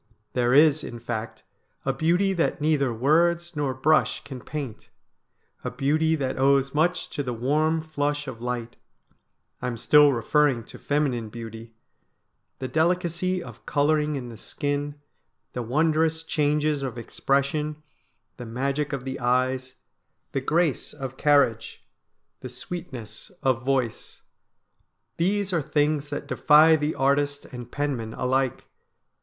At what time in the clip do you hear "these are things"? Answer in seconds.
25.17-26.09